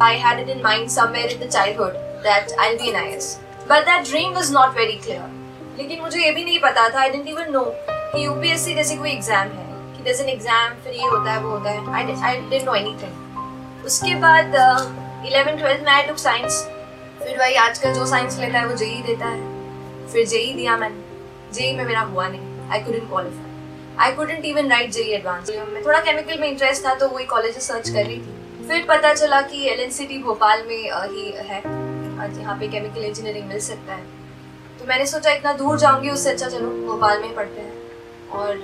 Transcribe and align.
I 0.00 0.12
had 0.14 0.38
it 0.40 0.48
in 0.48 0.60
mind 0.62 0.90
somewhere 0.92 1.26
in 1.26 1.40
the 1.40 1.46
childhood 1.48 1.94
that 2.24 2.52
I'll 2.56 2.76
be 2.78 2.90
an 2.90 2.98
IS. 3.04 3.40
But 3.66 3.84
that 3.86 4.04
dream 4.10 4.32
was 4.32 4.50
not 4.56 4.74
very 4.74 4.96
clear. 5.06 5.24
लेकिन 5.78 6.00
मुझे 6.00 6.20
ये 6.24 6.30
भी 6.32 6.44
नहीं 6.44 6.58
पता 6.60 6.88
था 6.88 7.02
I 7.04 7.08
didn't 7.14 7.30
even 7.32 7.50
know 7.54 7.64
कि 7.88 8.24
UPSC 8.24 8.74
जैसे 8.74 8.96
कोई 8.96 9.10
एग्ज़ाम 9.10 9.48
है 9.56 9.66
कि 9.96 10.04
there's 10.04 10.22
an 10.24 10.30
exam 10.34 10.78
फिर 10.84 10.94
ये 10.94 11.08
होता 11.08 11.32
है 11.32 11.42
वो 11.42 11.50
होता 11.50 11.70
है। 11.70 11.78
I, 11.78 12.04
I 12.30 12.36
didn't 12.52 12.68
know 12.68 12.78
anything. 12.82 13.18
उसके 13.86 14.14
बाद 14.26 14.54
इलेवन 15.26 15.58
ट्वेल्थ 15.58 15.84
में 15.84 15.92
आई 15.92 16.02
टुक 16.08 16.18
साइंस 16.18 16.62
फिर 17.24 17.36
भाई 17.38 17.54
आजकल 17.66 17.94
जो 17.94 18.06
साइंस 18.06 18.38
लेता 18.38 18.58
है 18.58 18.66
वो 18.66 18.76
जेई 18.76 19.02
देता 19.06 19.26
है। 19.26 20.08
फिर 20.12 20.26
जेई 20.26 20.52
दिया 20.54 20.76
मैंने। 20.76 21.52
जेई 21.54 21.76
में 21.76 21.84
मेरा 21.84 22.00
हुआ 22.14 22.28
नहीं। 22.28 22.70
I 22.70 22.80
couldn't 22.84 23.08
qualify 23.08 24.06
I 24.06 24.12
couldn't 24.16 24.44
even 24.44 24.70
write 24.70 24.90
JEE 24.92 25.12
advance 25.14 25.50
में 25.50 25.84
थोड़ा 25.84 26.00
केमिकल 26.00 26.40
में 26.40 26.48
इंटरेस्ट 26.48 26.86
था 26.86 26.94
तो 26.94 27.08
वही 27.08 27.24
कॉलेज 27.26 27.58
सर्च 27.58 27.88
कर 27.88 28.04
रही 28.04 28.18
थी। 28.18 28.37
फिर 28.68 28.84
पता 28.88 29.12
चला 29.14 29.40
कि 29.42 29.66
एल 29.68 29.80
एन 29.80 30.22
भोपाल 30.22 30.62
में 30.68 30.76
ही 30.76 31.30
है। 31.48 31.62
यहाँ 32.38 32.56
पे 32.58 32.68
केमिकल 32.68 33.04
इंजीनियरिंग 33.04 33.46
मिल 33.48 33.60
सकता 33.60 33.94
है। 33.94 34.02
तो 34.78 34.86
मैंने 34.86 35.06
सोचा, 35.06 35.30
इतना 35.30 35.52
दूर 35.52 35.78
जाऊँगी, 35.78 36.10
उससे 36.10 36.30
अच्छा 36.30 36.48
चलो, 36.48 36.68
भोपाल 36.86 37.20
में 37.22 37.34
पढ़ते 37.34 37.60
हैं। 37.60 37.76
और 38.30 38.56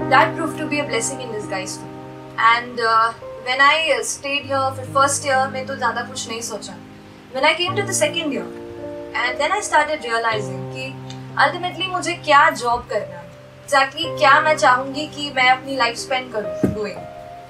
that 0.00 0.34
prove 0.34 0.58
to 0.58 0.66
be 0.68 0.78
a 0.78 0.84
blessing 0.86 1.20
in 1.22 1.32
this 1.32 1.48
guys 1.50 1.78
and 1.78 2.80
when 2.80 3.60
I 3.60 4.02
stayed 4.04 4.44
here 4.46 4.74
फिर 4.76 4.92
फ़र्स्ट 4.94 5.26
ईयर 5.26 5.48
में 5.48 5.66
तो 5.66 5.76
ज़्यादा 5.76 6.00
कुछ 6.02 6.28
नहीं 6.28 6.40
सोचा। 6.42 6.72
When 7.32 7.44
I 7.44 7.54
came 7.54 7.76
to 7.76 7.82
the 7.82 7.92
second 7.94 8.34
year 8.34 9.12
and 9.16 9.38
then 9.38 9.52
I 9.52 9.62
started 9.62 10.02
realising 10.04 10.72
कि 10.74 10.84
अल्टीमेटली 11.38 11.86
मुझे 11.88 12.14
क्या 12.24 12.48
जॉब 12.52 12.86
करना 12.90 13.16
है। 13.16 13.26
एग्जैक्टली 13.62 14.16
क्या 14.18 14.40
मैं 14.40 14.56
चाहूँगी 14.56 15.06
कि 15.16 15.30
मैं 15.36 15.50
अपनी 15.50 15.76
लाइफ 15.76 15.96
स्पेंड 15.98 16.32
करूँ 16.32 16.74
डूइंग 16.74 16.96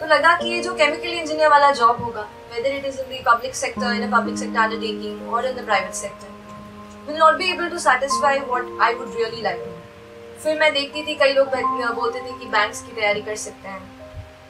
तो 0.01 0.07
लगा 0.07 0.35
कि 0.37 0.49
ये 0.49 0.61
जो 0.63 0.75
केमिकल 0.75 1.09
इंजीनियर 1.11 1.49
वाला 1.51 1.71
जॉब 1.73 2.03
होगा, 2.03 2.27
whether 2.51 2.73
it 2.73 2.85
is 2.89 2.99
in 3.01 3.09
the 3.13 3.19
public 3.25 3.55
sector, 3.55 3.89
in 3.95 4.05
a 4.05 4.11
public 4.11 4.37
sector 4.39 4.61
undertaking, 4.65 5.17
or 5.29 5.41
in 5.45 5.57
the 5.57 5.65
private 5.71 5.97
sector, 5.97 6.31
will 7.07 7.19
not 7.19 7.39
be 7.39 7.49
able 7.53 7.71
to 7.71 7.81
satisfy 7.83 8.35
what 8.51 8.69
I 8.81 8.93
would 8.95 9.11
फिर 10.43 10.59
मैं 10.59 10.73
देखती 10.73 11.03
थी, 11.07 11.15
कई 11.21 11.33
लोग 11.33 11.49
बोलते 11.95 12.21
थे 12.21 12.39
कि 12.39 12.47
बैंक्स 12.49 12.83
की 12.83 12.93
तैयारी 12.97 13.23
कर 13.23 13.37
सकते 13.37 13.69
हैं। 13.69 13.81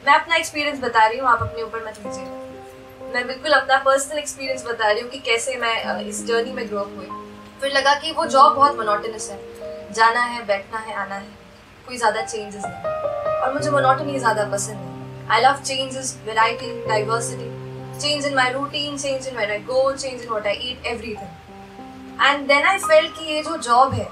मैं 0.05 0.13
अपना 0.15 0.35
एक्सपीरियंस 0.35 0.79
बता 0.81 1.05
रही 1.05 1.17
हूँ, 1.19 1.27
आप 1.29 1.41
अपने 1.41 1.63
ऊपर 1.63 1.85
मत 1.87 1.95
लीजिए 2.05 2.25
मैं 3.13 3.25
बिल्कुल 3.27 3.51
अपना 3.53 3.77
पर्सनल 3.85 4.17
एक्सपीरियंस 4.17 4.65
बता 4.65 4.91
रही 4.91 5.01
हूँ 5.01 5.09
कि 5.11 5.19
कैसे 5.25 5.55
मैं 5.57 6.01
इस 6.01 6.25
जर्नी 6.25 6.51
में 6.53 6.67
ग्रो 6.69 6.79
अप 6.79 6.93
हुई। 6.97 7.07
फिर 7.61 7.71
लगा 7.71 7.93
कि 8.01 8.11
वो 8.11 8.25
जॉब 8.27 8.53
बहुत 8.55 8.75
मोनोटनस 8.77 9.29
है। 9.29 9.93
जाना 9.93 10.21
है, 10.21 10.45
बैठना 10.47 10.79
है, 10.79 10.93
आना 10.95 11.15
है, 11.15 11.27
कोई 11.87 11.97
ज़्यादा 11.97 12.21
चेंजेस 12.23 12.63
नहीं। 12.65 13.41
और 13.41 13.53
मुझे 13.53 13.69
मोनोटनी 13.71 14.19
ज़्यादा 14.19 14.43
पसंद 14.51 14.77
नहीं 14.77 14.88
I 15.31 15.41
love 15.41 15.63
changes 15.65 16.17
variety 16.25 16.73
diversity 16.87 17.59
change 17.99 18.25
in 18.25 18.35
my 18.35 18.49
routine, 18.51 18.97
change 18.97 19.25
in 19.25 19.35
where 19.35 19.51
I 19.51 19.59
go, 19.59 19.95
change 19.95 20.21
in 20.21 20.29
what 20.29 20.45
I 20.45 20.53
eat, 20.53 20.77
everything. 20.85 21.31
And 22.19 22.49
then 22.49 22.67
I 22.67 22.77
felt 22.79 23.17
कि 23.17 23.25
ये 23.25 23.41
जो 23.43 23.57
job 23.63 23.93
है 23.93 24.07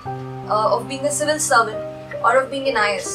uh, 0.48 0.76
of 0.76 0.88
being 0.90 1.06
a 1.06 1.12
civil 1.12 1.40
servant 1.40 2.16
और 2.22 2.42
of 2.42 2.50
being 2.52 2.68
an 2.72 2.80
IS, 2.84 3.08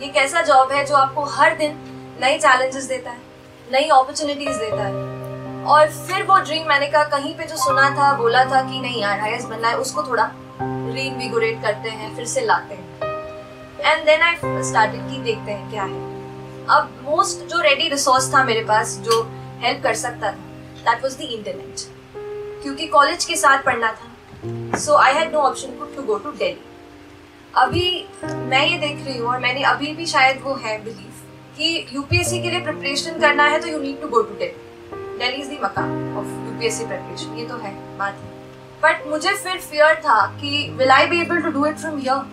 ये 0.00 0.08
कैसा 0.16 0.44
job 0.46 0.72
है 0.72 0.84
जो 0.86 0.94
आपको 0.94 1.24
हर 1.36 1.56
दिन 1.58 1.76
नई 2.22 2.38
challenges 2.38 2.88
देता 2.88 3.10
है 3.10 3.20
नई 3.72 3.88
opportunities 3.98 4.58
देता 4.60 4.82
है 4.82 5.04
और 5.66 5.88
फिर 6.08 6.22
वो 6.22 6.38
ड्रीम 6.40 6.68
मैंने 6.68 6.86
कहा 6.86 7.04
कहीं 7.16 7.34
पे 7.36 7.46
जो 7.46 7.56
सुना 7.56 7.88
था 7.96 8.12
बोला 8.18 8.44
था 8.44 8.60
कि 8.70 8.80
नहीं 8.80 9.00
यार 9.02 9.20
आई 9.20 9.38
बनना 9.44 9.68
है 9.68 9.76
उसको 9.76 10.02
थोड़ा 10.08 10.30
रीइनविगोरेट 10.60 11.62
करते 11.62 11.88
हैं 11.90 12.14
फिर 12.16 12.26
से 12.34 12.44
लाते 12.46 12.74
हैं 12.74 13.92
एंड 13.92 14.04
देन 14.06 14.22
आई 14.22 14.62
स्टार्टेड 14.70 15.10
की 15.10 15.22
देखते 15.22 15.52
हैं 15.52 15.70
क्या 15.70 15.82
है 15.82 16.05
अब 16.70 16.90
मोस्ट 17.02 17.46
जो 17.48 17.60
रेडी 17.62 17.88
रिसोर्स 17.88 18.32
था 18.34 18.44
मेरे 18.44 18.64
पास, 18.64 18.96
जो 18.98 19.22
हेल्प 19.62 19.82
कर 19.82 19.94
सकता 19.94 20.30
था 20.30 20.36
दैट 20.84 21.02
वॉज़ 21.02 21.16
द 21.18 21.20
इंटरनेट 21.22 22.62
क्योंकि 22.62 22.86
कॉलेज 22.86 23.24
के 23.24 23.36
साथ 23.36 23.62
पढ़ना 23.64 23.92
था 23.92 24.78
so 24.78 24.96
I 24.96 25.12
had 25.14 25.32
no 25.32 25.38
option 25.40 25.78
to 25.96 26.02
go 26.02 26.18
to 26.18 26.30
Delhi 26.30 26.64
अभी 27.54 28.06
मैं 28.24 28.66
ये 28.66 28.78
देख 28.78 29.04
रही 29.04 29.18
हूँ 29.18 29.28
और 29.28 29.38
मैंने 29.40 29.62
अभी 29.64 29.92
भी 29.96 30.06
शायद 30.06 30.40
वो 30.42 30.54
है 30.64 30.78
बिलीव 30.84 31.12
कि 31.56 31.86
यूपीएससी 31.92 32.42
के 32.42 32.50
लिए 32.50 32.60
प्रिपरेशन 32.60 33.18
करना 33.20 33.44
है 33.44 33.60
तो 33.60 33.68
you 33.68 33.78
need 33.78 34.00
to 34.00 34.08
go 34.08 34.22
to 34.22 34.34
Delhi 34.38 35.18
Delhi 35.18 35.42
is 35.42 35.48
the 35.48 35.58
mecca 35.62 35.82
of 36.20 36.26
UPSC 36.46 36.86
preparation 36.86 37.38
ये 37.38 37.46
तो 37.46 37.56
है, 37.56 37.72
बात 37.98 38.14
है। 38.14 38.34
बट 38.82 39.06
मुझे 39.10 39.34
फिर 39.34 39.60
फियर 39.60 39.94
था 40.00 40.24
कि 40.40 40.68
will 40.78 40.90
I 40.90 41.06
be 41.06 41.20
able 41.20 41.40
to 41.42 41.50
do 41.50 41.66
it 41.66 41.78
from 41.78 41.98
here 41.98 42.26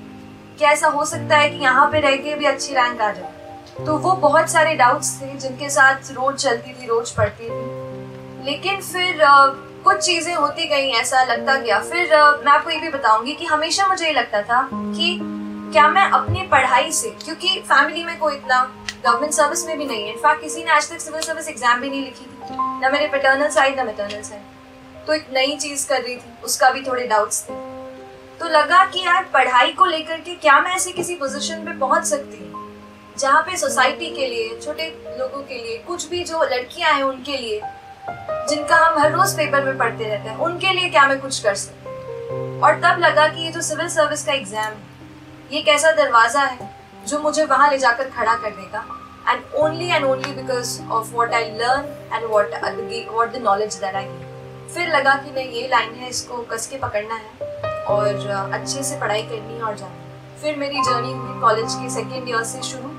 क्या 0.58 0.72
ऐसा 0.72 0.88
हो 0.88 1.06
सकता 1.06 1.38
है 1.38 1.50
कि 1.50 1.64
यहाँ 1.64 1.88
पे 1.92 2.00
रह 2.00 2.16
के 2.18 2.36
भी 2.36 2.46
अच्छी 2.46 2.74
रैंक 2.74 3.02
आ 3.02 3.12
जाए। 3.12 3.32
तो 3.76 3.98
वो 3.98 4.12
बहुत 4.20 4.50
सारे 4.50 4.74
डाउट्स 4.76 5.12
थे 5.22 5.34
जिनके 5.36 5.70
साथ 5.70 6.12
रोज 6.12 6.36
चलती 6.36 6.74
थी, 6.74 6.88
रोज 6.88 7.12
पढ़ती 7.12 7.46
थी। 7.46 8.46
लेकिन 8.46 8.82
फिर 8.82 9.22
कुछ 9.84 9.98
चीज़ें 9.98 10.34
होती 10.36 10.68
गई, 10.68 10.90
ऐसा 10.92 11.24
लगता 11.24 11.56
गया। 11.56 11.80
फिर 11.82 12.16
मैं 12.46 12.52
आपको 12.52 12.70
ये 12.70 12.80
भी 12.80 12.90
बताऊँगी 12.90 13.34
कि 13.34 13.46
हमेशा 13.46 13.88
मुझे 13.88 14.06
ये 14.06 14.14
लगता 14.14 14.42
था 14.42 14.68
कि 14.72 15.18
क्या 15.74 15.88
मैं 15.90 16.10
अपनी 16.12 16.48
पढ़ाई 16.48 16.92
से, 16.92 17.10
क्योंकि 17.26 17.60
फैमिली 17.62 18.04
में 18.04 18.18
कोई 18.20 18.36
इतना 18.36 18.62
गवर्नमेंट 19.06 19.34
सर्विस 19.34 19.66
में 19.68 19.78
भी 19.78 19.86
नहीं 19.86 20.04
है। 20.04 20.12
इनफैक्ट 20.12 20.42
किसी 20.42 20.64
ने 20.64 20.72
आज 20.72 20.90
तक 20.90 21.00
सिविल 21.02 21.22
सर्विस 21.22 21.48
एग्ज़ाम 21.50 21.82
भी 21.82 21.90
नहीं 21.90 22.04
लिखी 22.04 22.26
थी। 22.26 22.56
ना 22.82 22.90
मेरे 22.90 23.08
पेटर्नल 23.08 23.50
साइड 23.50 23.76
ना 23.78 23.84
मेटर्नल 23.84 24.22
साइड 24.22 25.06
तो 25.08 25.14
एक 25.14 25.26
नई 25.34 25.58
चीज़ 25.58 25.88
कर 25.88 26.02
रही 26.02 26.16
थी, 26.16 26.34
उसका 26.44 26.70
भी 26.70 26.82
थोड़े 26.82 27.08
डाउट्स 27.08 27.44
थे। 27.44 27.54
तो 28.40 28.50
लगा 28.50 28.84
कि 28.86 29.00
यार, 29.00 29.24
पढ़ाई 29.34 29.72
को 29.72 29.86
लेकर 29.86 30.20
के 30.20 30.36
क्या 30.36 30.60
मैं 30.62 30.76
ऐसी 30.76 30.92
किसी 30.92 31.16
पोजिशन 31.16 31.66
पे 31.66 31.78
पहुँच 31.80 32.06
सकती 32.06 32.38
हूँ? 32.38 32.53
जहाँ 33.18 33.42
पे 33.44 33.58
सोसाइटी 33.58 34.10
के 34.10 34.28
लिए, 34.28 34.60
छोटे 34.62 34.88
लोगों 35.18 35.42
के 35.42 35.58
लिए, 35.58 35.78
कुछ 35.88 36.08
भी 36.10 36.24
जो 36.24 36.44
लड़कियाँ 36.44 36.94
हैं 36.94 37.04
उनके 37.04 37.38
लिए, 37.38 37.62
जिनका 38.50 38.78
हम 38.78 39.00
हर 39.00 39.12
रोज 39.12 39.36
पेपर 39.38 39.66
में 39.66 39.78
पढ़ते 39.78 40.04
रहते 40.04 40.30
हैं, 40.30 40.38
उनके 40.38 40.74
लिए 40.74 40.90
क्या 40.90 41.06
मैं 41.08 41.20
कुछ 41.22 41.40
कर 41.40 41.56
सकती 41.56 42.60
और 42.62 42.80
तब 42.82 43.00
लगा 43.00 43.28
कि 43.28 43.44
ये 43.44 43.52
जो 43.52 43.62
सिविल 43.62 43.88
सर्विस 43.90 44.26
का 44.26 44.34
एग्ज़ाम 44.34 44.64
है, 44.64 44.78
ये 45.52 45.60
एक 45.60 45.68
ऐसा 45.68 45.92
दरवाज़ा 45.94 46.42
है 46.42 46.70
जो 47.08 47.20
मुझे 47.20 47.46
वहाँ 47.46 47.70
ले 47.72 47.78
जाकर 47.78 48.10
खड़ा 48.10 48.36
कर 48.36 48.50
देगा 48.52 48.86
and 49.30 49.44
only 49.56 49.90
and 49.90 50.06
only 50.06 50.34
because 50.34 50.80
of 50.92 51.14
what 51.14 51.34
I 51.34 51.52
learn 51.52 52.14
and 52.14 52.26
what 52.26 53.34
the 53.34 53.42
knowledge 53.44 53.84
I 53.86 54.06
फिर 54.74 54.88
लगा 54.88 55.14
कि 55.16 55.32
नहीं, 55.32 55.52
ये 55.52 55.68
लाइन 55.68 55.94
है, 55.94 56.10
इसको 56.10 56.38
कस 56.52 56.68
के 56.68 56.78
पकड़ना 56.78 57.16
है 57.16 57.52
और 57.86 58.52
अच्छे 58.54 58.84
से 58.84 59.00
पढ़ाई 59.00 59.22
करनी 59.22 59.56
है 59.56 59.62
और 59.62 59.76
जाना 59.78 60.03
फिर 60.44 60.58
मेरी 60.58 60.82
जर्नी 60.86 61.12
हुई 61.12 61.40
कॉलेज 61.42 61.74
के 61.82 61.90
सेकेंड 61.90 62.30
ईयर 62.30 62.44
से 62.44 62.62
शुरू 62.72 62.90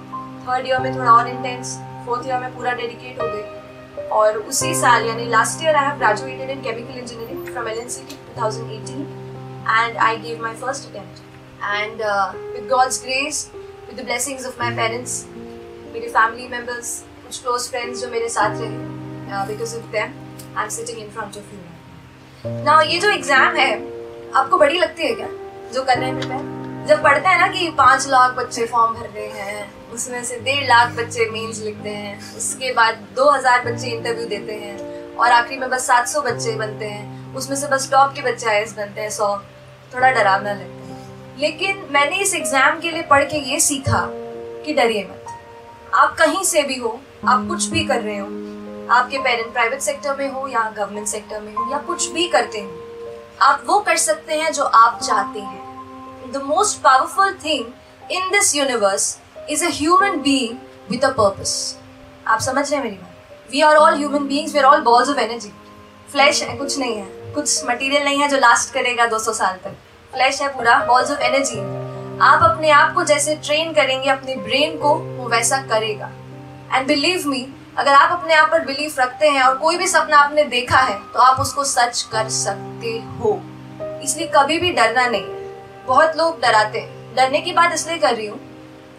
थर्ड 0.47 0.67
ईयर 0.67 0.81
में 0.81 0.95
थोड़ा 0.99 1.11
और 1.13 1.29
इंटेंस 1.29 1.77
फोर्थ 2.07 2.27
ईयर 2.29 2.41
में 2.41 2.55
पूरा 2.57 2.73
डेडिकेट 2.81 3.21
हो 3.23 3.29
गई 3.35 4.07
और 4.21 4.39
उसी 4.39 4.75
साल 4.75 5.07
यानी 5.07 5.27
last 5.29 5.63
year 5.65 5.77
I 5.77 5.87
have 5.87 5.99
graduated 5.99 6.51
in 6.51 6.63
chemical 6.63 6.99
engineering 6.99 7.47
from 7.53 7.69
LNCT 7.69 8.19
2018 8.39 9.23
and 9.67 9.97
I 9.97 10.17
gave 10.19 10.41
my 10.41 10.55
first 10.55 10.89
attempt. 10.89 11.21
And 11.63 12.01
uh, 12.03 12.33
with 12.55 12.69
God's 12.69 13.03
grace, 13.03 13.51
with 13.87 13.97
the 13.97 14.05
blessings 14.05 14.45
of 14.45 14.59
my 14.59 14.71
parents, 14.73 15.25
मेरे 15.93 16.11
family 16.13 16.49
members, 16.49 16.91
कुछ 17.25 17.39
क्लोज 17.43 17.69
फ्रेंड्स 17.71 18.01
जो 18.01 18.11
मेरे 18.11 18.29
साथ 18.29 18.57
रहे, 18.61 19.47
because 19.47 19.77
of 19.77 19.91
of 19.93 20.59
I 20.59 20.65
am 20.65 20.71
sitting 20.71 20.99
in 20.99 21.15
front 21.15 21.39
of 21.41 21.55
you. 21.55 21.63
Now 22.67 22.81
ये 22.87 22.99
जो 23.01 23.11
exam 23.11 23.57
है, 23.57 23.71
आपको 24.35 24.59
बड़ी 24.59 24.79
लगती 24.79 25.03
है 25.03 25.15
क्या? 25.15 25.29
जो 25.75 25.85
कर 25.85 25.99
रहे 25.99 26.11
हैं 26.11 26.21
प्रिपेयर? 26.21 26.54
जब 26.87 27.03
पढ़ते 27.03 27.29
हैं 27.29 27.39
ना 27.41 27.47
कि 27.47 27.69
पाँच 27.71 28.07
लाख 28.07 28.31
बच्चे 28.31 28.65
फॉर्म 28.67 28.95
भर 28.95 29.07
रहे 29.09 29.27
हैं, 29.27 29.91
उसमें 29.91 30.25
से 30.25 30.39
डेढ़ 30.41 30.65
लाख 30.65 30.91
बच्चे 30.91 31.29
मेंस 31.31 31.61
लिखते 31.61 31.91
हैं, 31.91 32.37
उसके 32.37 32.73
बाद 32.73 32.95
दो 33.17 33.31
हज़ार 33.31 33.65
बच्चे 33.65 33.89
इंटरव्यू 33.89 34.27
देते 34.29 34.53
हैं, 34.53 35.17
और 35.17 35.31
आखिरी 35.31 35.61
में 35.61 35.71
बस 35.71 35.87
सात 35.87 36.09
सौ 36.09 36.21
बच्चे 36.21 36.53
बनते 36.53 36.85
हैं, 36.85 37.35
उसमें 37.35 37.57
से 37.57 37.67
बस 37.67 37.91
टॉप 37.91 38.13
के 38.13 38.23
बच्चे 38.23 38.47
आई 38.47 38.65
बनते 38.65 39.01
हैं, 39.01 39.11
सौ। 39.11 39.37
थोड़ा 39.95 40.11
डरावना 40.11 40.53
लगता 40.53 40.95
है। 40.95 41.41
लेकिन 41.41 41.85
मैंने 41.91 42.17
इस 42.17 42.35
एग्ज़ाम 42.35 42.81
के 42.81 42.91
लिए 42.91 43.03
पढ़ 43.03 43.25
के 43.25 43.39
ये 43.51 43.61
सीखा 43.61 44.07
कि 44.65 44.75
डरिए 44.75 45.05
मत। 45.05 45.91
आप 45.95 46.17
कहीं 46.19 46.45
से 46.45 46.63
भी 46.63 46.79
हो, 46.79 47.01
आप 47.29 47.47
कुछ 47.49 47.67
भी 47.67 47.85
कर 47.85 48.01
रहे 48.01 48.19
हो, 48.19 48.27
आपके 48.91 49.19
पेरेंट 49.19 49.53
प्राइवेट 49.53 49.81
सेक्टर 49.81 50.17
में 50.17 50.31
हो 50.33 50.49
या 50.49 50.71
गवर्नमेंट 50.71 51.07
सेक्टर 51.07 51.41
में 51.41 51.55
हो, 51.55 51.71
या 51.73 51.79
कुछ 51.79 52.11
भी 52.13 52.29
करते 52.29 52.61
हो, 52.61 52.81
आप 53.43 53.63
वो 53.67 53.81
कर 53.81 53.97
सकते 53.97 54.35
हैं 54.35 54.53
जो 54.53 54.65
आप 54.65 55.01
चाहते 55.03 55.41
हैं। 55.41 55.74
The 56.33 56.43
most 56.45 56.81
powerful 56.81 57.33
thing 57.45 58.13
in 58.13 58.31
this 58.31 58.55
universe 58.57 59.19
is 59.51 59.65
a 59.65 59.69
human 59.73 60.21
being 60.21 60.59
with 60.91 61.05
a 61.05 61.11
purpose 61.11 61.79
आप 62.27 62.41
समझ 62.41 62.71
रहे 62.71 62.77
हैं 62.77 62.85
मेरी 62.85 62.97
बात? 62.97 63.11
We 63.53 63.61
are 63.61 63.77
all 63.77 63.95
human 63.95 64.27
beings 64.29 64.53
we 64.53 64.59
are 64.59 64.65
all 64.65 64.81
balls 64.81 65.09
of 65.09 65.19
energy 65.19 65.53
flash 66.13 66.43
है, 66.43 66.57
कुछ 66.57 66.79
नहीं 66.79 66.97
है। 66.97 67.33
कुछ 67.35 67.65
मटेरियल 67.67 68.05
नहीं 68.05 68.19
है 68.19 68.29
जो 68.29 68.37
लास्ट 68.37 68.73
करेगा 68.75 69.07
200 69.07 69.33
साल 69.33 69.57
तक। 69.65 69.77
फ्लैश 70.13 70.41
है 70.43 70.49
पूरा 70.49 70.79
बॉल्स 70.87 71.11
ऑफ़ 71.11 71.21
एनर्जी 71.21 71.59
आप 72.23 72.43
अपने 72.43 72.71
आप 72.71 72.95
को 72.95 73.05
जैसे 73.05 73.35
ट्रेन 73.37 73.73
करेंगे, 73.73 74.11
अपने 74.11 74.37
ब्रेन 74.37 74.79
को 74.79 74.95
वो 74.95 75.29
वैसा 75.29 75.57
करेगा। 75.63 76.11
एंड 76.75 76.87
बिलीव 76.87 77.29
मी 77.29 77.47
अगर 77.79 77.93
आप 77.93 78.19
अपने 78.19 78.35
आप 78.35 78.51
पर 78.51 78.65
बिलीव 78.65 78.95
रखते 78.99 79.29
हैं 79.29 79.43
और 79.43 79.57
कोई 79.59 79.77
भी 79.77 79.87
सपना 79.89 80.19
आपने 80.19 80.45
देखा 80.45 80.81
है 80.81 80.99
तो 81.15 81.21
आप 81.21 81.41
उसको 81.41 81.65
सच 81.65 82.03
कर 82.13 82.29
सकते 82.29 82.93
हो। 83.19 83.41
इसलिए 84.05 84.31
कभी 84.35 84.59
भी 84.59 84.71
डरना 84.71 85.07
नहीं। 85.07 85.23
है 85.23 85.44
बहुत 85.87 86.17
लोग 86.17 86.41
डराते 86.41 86.81
हैं। 86.81 87.15
डरने 87.17 87.41
की 87.41 87.53
बात 87.53 87.73
इसलिए 87.75 87.99
कर 87.99 88.15
रही 88.15 88.27
हूँ 88.27 88.39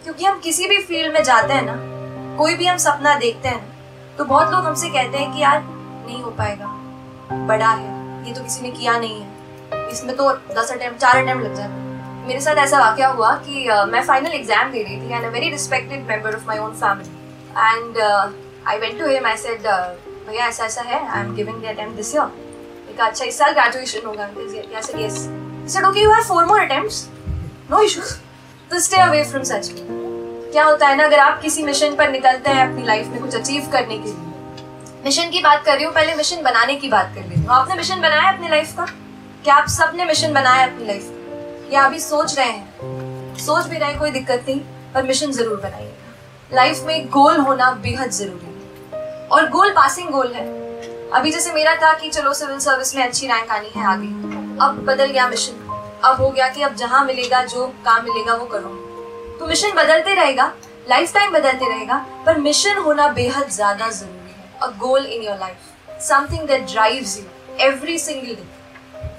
क्योंकि 0.04 0.24
हम 0.24 0.38
किसी 0.40 0.68
भी 0.68 0.78
फ़ील्ड 0.82 1.12
में 1.14 1.22
जाते 1.24 1.52
हैं 1.52 1.62
ना 1.62 1.76
कोई 2.38 2.54
भी 2.56 2.66
हम 2.66 2.76
सपना 2.78 3.14
देखते 3.18 3.48
हैं 3.48 4.16
तो 4.18 4.24
बहुत 4.24 4.52
लोग 4.52 4.64
हमसे 4.64 4.88
कहते 4.88 5.18
हैं 5.18 5.32
कि 5.32 5.42
यार 5.42 5.62
नहीं 5.62 6.22
हो 6.22 6.30
पाएगा। 6.30 6.66
बड़ा 7.46 7.70
है 7.70 8.26
ये 8.26 8.32
तो 8.34 8.42
किसी 8.42 8.62
ने 8.62 8.70
किया 8.70 8.98
नहीं 8.98 9.20
है। 9.20 9.88
इसमें 9.92 10.14
तो 10.16 10.30
दस 10.52 10.72
अटेम्प्ट 10.72 11.00
चार 11.00 11.22
अटेम्प्ट 11.22 11.44
लग 11.44 11.54
जाते 11.54 11.84
मेरे 12.26 12.40
साथ 12.40 12.56
ऐसा 12.56 12.78
वाक्य 12.78 13.04
हुआ 13.06 13.34
कि 13.36 13.66
uh, 13.68 13.84
मैं 13.88 14.02
फाइनल 14.04 14.32
एग्ज़ाम 14.32 14.70
दे 14.70 14.82
रही 14.82 14.96
थी 15.00 15.12
and 15.12 15.24
a 15.24 15.28
very 15.28 15.50
respected 15.50 16.06
member 16.08 16.34
of 16.34 16.46
my 16.46 16.58
own 16.58 16.72
family 16.76 17.10
and 17.58 17.98
I 18.68 18.78
went 18.78 18.98
to 18.98 19.08
him 19.10 19.26
I 19.26 19.36
said 19.36 19.66
भैया 20.28 20.46
ऐसा 20.46 20.64
ऐसा 20.64 20.82
है 20.82 21.06
I 21.08 21.20
am 21.20 21.34
giving 21.34 21.62
the 21.62 21.66
attempt 21.66 21.96
this 21.96 22.14
year 22.14 22.94
कहा 22.96 23.06
अच्छा 23.06 23.24
इस 23.24 23.38
साल 23.38 23.52
ग्रेजुएशन 23.52 24.06
होगा 24.06 24.28
yes 24.78 25.26
he 25.66 25.72
said 25.72 25.84
okay 25.84 26.00
you 26.00 26.10
have 26.12 26.22
four 26.24 26.44
more 26.44 26.60
attempts 26.60 27.06
no 27.70 27.80
issues 27.82 28.12
तो 28.70 28.78
स्टे 28.80 28.96
अवे 28.96 29.22
फ्रॉम 29.24 29.42
सच 29.42 29.70
क्या 30.52 30.64
होता 30.64 30.86
है 30.88 30.96
ना, 30.96 31.04
अगर 31.04 31.18
आप 31.18 31.40
किसी 31.42 31.62
मिशन 31.62 31.94
पर 31.96 32.10
निकलते 32.10 32.50
हैं 32.50 32.68
अपनी 32.68 32.84
लाइफ 32.84 33.06
में 33.06 33.20
कुछ 33.20 33.34
अचीव 33.34 33.68
करने 33.72 33.98
के 33.98 34.04
लिए। 34.04 35.02
मिशन 35.04 35.30
की 35.30 35.40
बात 35.40 35.64
कर 35.64 35.74
रही 35.74 35.84
हूँ, 35.84 35.92
पहले 35.94 36.14
मिशन 36.14 36.42
बनाने 36.42 36.74
की 36.74 36.88
बात 36.88 37.12
कर 37.14 37.20
लेती 37.20 37.40
हूँ। 37.40 37.48
आपने 37.50 37.74
मिशन 37.74 38.00
बनाया 38.00 38.30
अपनी 38.32 38.48
लाइफ 38.48 38.72
का? 38.76 38.84
क्या 39.44 39.54
आप 39.54 39.68
सबने 39.68 40.04
मिशन 40.04 40.32
बनाया 40.32 40.66
अपनी 40.66 40.86
लाइफ 40.86 41.02
का? 41.04 41.72
या 41.72 41.84
अभी 41.84 42.00
सोच 42.00 42.36
रहे 42.38 42.46
हैं? 42.46 43.36
सोच 43.36 43.66
भी 43.66 43.78
रहे 43.78 43.94
कोई 43.94 44.10
दिक्कत 44.10 44.44
नहीं, 44.48 44.60
पर 44.94 45.02
मिशन 45.02 45.32
ज़रूर 45.32 45.60
बनाइएगा। 45.60 46.56
लाइफ 46.56 46.82
में 46.86 47.08
गोल 47.08 47.36
होना 47.40 47.70
बेहद 47.82 48.10
ज़रूरी 48.10 48.46
है। 48.46 49.28
और 49.28 49.48
गोल 49.48 49.70
पासिंग 49.70 50.08
गोल 50.08 50.32
है। 50.32 50.65
अभी 51.14 51.30
जैसे 51.30 51.52
मेरा 51.52 51.74
था 51.76 51.92
कि 51.98 52.08
चलो 52.10 52.32
सिविल 52.34 52.58
सर्विस 52.58 52.94
में 52.94 53.02
अच्छी 53.02 53.26
रैंक 53.26 53.50
आनी 53.50 53.68
है 53.74 53.84
आगे। 53.86 54.06
अब 54.64 54.78
बदल 54.86 55.06
गया 55.06 55.28
मिशन 55.28 55.52
अब 56.04 56.20
हो 56.20 56.30
गया 56.30 56.48
कि 56.48 56.62
अब 56.62 56.74
जहाँ 56.76 57.04
मिलेगा, 57.04 57.42
जो 57.42 57.66
काम 57.84 58.04
मिलेगा, 58.04 58.34
वो 58.34 58.46
करूँ। 58.46 58.72
तो 59.38 59.46
मिशन 59.46 59.72
बदलते 59.76 60.14
रहेगा 60.14 60.52
लाइफ 60.88 61.12
टाइम 61.14 61.32
बदलते 61.32 61.68
रहेगा, 61.68 62.04
पर 62.26 62.38
मिशन 62.38 62.78
होना 62.78 63.08
बेहद 63.12 63.48
ज़्यादा 63.50 63.88
ज़रूरी 63.90 64.32
है। 64.32 64.50
A 64.62 64.66
goal 64.78 65.06
in 65.06 65.22
your 65.22 65.38
life 65.38 66.00
something 66.02 66.46
that 66.48 66.66
drives 66.72 67.16
you 67.18 67.24
every 67.66 67.98
single 67.98 68.34
day 68.34 68.54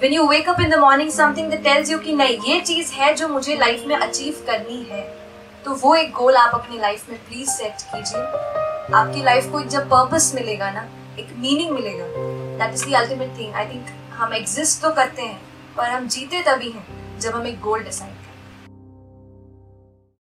when 0.00 0.12
you 0.14 0.24
wake 0.26 0.48
up 0.50 0.60
in 0.60 0.72
the 0.72 0.78
morning, 0.80 1.08
something 1.12 1.48
that 1.50 1.62
tells 1.62 1.88
you 1.90 1.98
कि 2.02 2.12
नहीं, 2.16 2.38
ये 2.48 2.60
चीज़ 2.60 2.92
है 2.92 3.12
जो 3.14 3.28
मुझे 3.28 3.56
लाइफ 3.56 3.84
में 3.86 3.96
अचीव 3.96 4.44
करनी 4.46 4.82
है 4.90 5.02
तो 5.64 5.74
वो 5.76 5.94
एक 5.94 6.12
गोल 6.12 6.36
आप 6.36 6.54
अपनी 6.54 6.78
लाइफ 6.78 7.08
में 7.10 7.18
प्लीज़ 7.26 7.48
सेट 7.50 7.82
कीजिए। 7.94 8.20
आपकी 8.94 9.22
लाइफ 9.22 9.50
को 9.52 9.60
एक 9.60 9.68
जब 9.68 9.88
पर्पस 9.90 10.32
मिलेगा 10.34 10.70
ना 10.70 10.86
एक 11.18 11.32
मीनिंग 11.38 11.70
मिलेगा। 11.70 12.04
That 12.58 12.74
is 12.74 12.84
the 12.86 12.94
ultimate 12.94 13.36
thing 13.38 13.54
I 13.54 13.66
think 13.66 13.86
हम 14.12 14.32
एग्जिस्ट 14.34 14.82
तो 14.82 14.90
करते 14.92 15.22
हैं, 15.22 15.40
पर 15.76 15.90
हम 15.90 16.08
जीते 16.08 16.42
तभी 16.42 16.70
हैं 16.70 17.18
जब 17.20 17.34
हम 17.34 17.46
एक 17.46 17.60
गोल 17.60 17.82
डिसाइड 17.84 18.17